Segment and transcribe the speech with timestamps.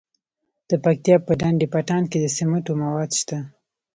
[0.69, 3.37] د پکتیا په ډنډ پټان کې د سمنټو مواد شته.